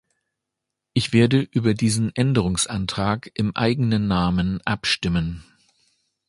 [0.93, 5.43] Ich werde über diesen Änderungsantrag im eigenen Namen abstimmen.